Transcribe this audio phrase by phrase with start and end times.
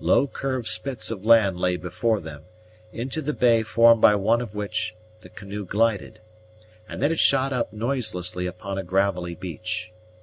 [0.00, 2.44] Low curved spits of land lay before them,
[2.92, 6.20] into the bay formed by one of which the canoe glided,
[6.86, 9.90] and then it shot up noiselessly upon a gravelly beach.